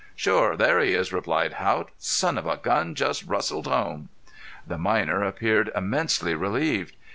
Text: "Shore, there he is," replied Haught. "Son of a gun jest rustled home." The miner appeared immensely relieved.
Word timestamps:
"Shore, 0.15 0.57
there 0.57 0.79
he 0.79 0.93
is," 0.93 1.13
replied 1.13 1.53
Haught. 1.53 1.91
"Son 1.99 2.35
of 2.39 2.47
a 2.47 2.57
gun 2.57 2.95
jest 2.95 3.27
rustled 3.27 3.67
home." 3.67 4.09
The 4.65 4.79
miner 4.79 5.21
appeared 5.23 5.69
immensely 5.75 6.33
relieved. 6.33 6.95